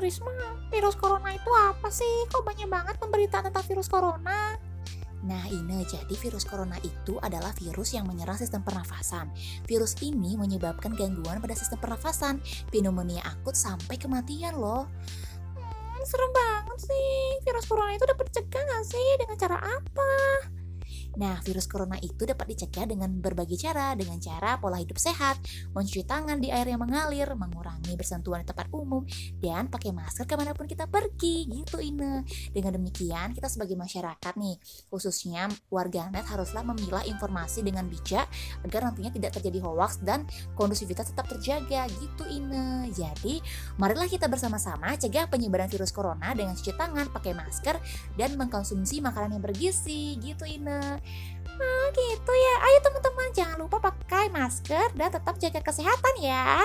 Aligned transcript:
Risma, 0.00 0.32
virus 0.72 0.96
corona 0.96 1.28
itu 1.36 1.50
apa 1.52 1.92
sih? 1.92 2.24
Kok 2.32 2.40
banyak 2.40 2.72
banget 2.72 2.96
pemberitaan 2.96 3.52
tentang 3.52 3.64
virus 3.68 3.84
corona? 3.84 4.56
Nah, 5.20 5.44
ini 5.52 5.84
jadi 5.84 6.14
virus 6.16 6.48
corona 6.48 6.80
itu 6.80 7.20
adalah 7.20 7.52
virus 7.52 7.92
yang 7.92 8.08
menyerang 8.08 8.40
sistem 8.40 8.64
pernafasan. 8.64 9.28
Virus 9.68 10.00
ini 10.00 10.40
menyebabkan 10.40 10.96
gangguan 10.96 11.44
pada 11.44 11.52
sistem 11.52 11.76
pernafasan, 11.76 12.40
pneumonia 12.72 13.20
akut 13.28 13.52
sampai 13.52 14.00
kematian 14.00 14.56
loh. 14.56 14.88
Hmm, 15.60 16.00
serem 16.08 16.32
banget 16.32 16.88
sih. 16.88 17.12
Virus 17.44 17.68
corona 17.68 17.92
itu 17.92 18.08
dapat 18.08 18.24
dicegah 18.32 18.62
nggak 18.64 18.84
sih? 18.88 19.08
Dengan 19.20 19.36
cara 19.36 19.58
apa? 19.60 20.12
Nah, 21.20 21.36
virus 21.44 21.68
corona 21.68 22.00
itu 22.00 22.24
dapat 22.24 22.56
dicegah 22.56 22.88
dengan 22.88 23.12
berbagai 23.20 23.60
cara, 23.60 23.92
dengan 23.92 24.16
cara 24.16 24.56
pola 24.56 24.80
hidup 24.80 24.96
sehat, 24.96 25.36
mencuci 25.76 26.08
tangan 26.08 26.40
di 26.40 26.48
air 26.48 26.64
yang 26.64 26.80
mengalir, 26.80 27.28
mengurangi 27.36 27.92
bersentuhan 27.92 28.40
di 28.40 28.48
tempat 28.48 28.72
umum, 28.72 29.04
dan 29.36 29.68
pakai 29.68 29.92
masker 29.92 30.24
ke 30.24 30.32
mana 30.32 30.56
pun 30.56 30.64
kita 30.64 30.88
pergi, 30.88 31.44
gitu 31.44 31.76
Ine. 31.76 32.24
Dengan 32.56 32.80
demikian, 32.80 33.36
kita 33.36 33.52
sebagai 33.52 33.76
masyarakat 33.76 34.32
nih, 34.40 34.56
khususnya 34.88 35.52
warganet 35.68 36.24
haruslah 36.24 36.64
memilah 36.64 37.04
informasi 37.04 37.60
dengan 37.60 37.84
bijak 37.84 38.24
agar 38.64 38.88
nantinya 38.88 39.12
tidak 39.12 39.36
terjadi 39.36 39.60
hoax 39.60 40.00
dan 40.00 40.24
kondusivitas 40.56 41.12
tetap 41.12 41.28
terjaga, 41.28 41.84
gitu 42.00 42.24
Ine. 42.32 42.88
Jadi, 42.96 43.44
marilah 43.76 44.08
kita 44.08 44.24
bersama-sama 44.24 44.96
cegah 44.96 45.28
penyebaran 45.28 45.68
virus 45.68 45.92
corona 45.92 46.32
dengan 46.32 46.56
cuci 46.56 46.72
tangan, 46.80 47.12
pakai 47.12 47.36
masker, 47.36 47.76
dan 48.16 48.40
mengkonsumsi 48.40 49.04
makanan 49.04 49.36
yang 49.36 49.44
bergizi, 49.44 50.16
gitu 50.16 50.48
Ine. 50.48 51.02
Oke 51.60 52.02
gitu 52.16 52.32
ya. 52.32 52.54
Ayo 52.64 52.78
teman-teman 52.86 53.28
jangan 53.34 53.58
lupa 53.60 53.78
pakai 53.82 54.30
masker 54.32 54.94
dan 54.94 55.08
tetap 55.10 55.34
jaga 55.36 55.60
kesehatan 55.60 56.14
ya. 56.22 56.64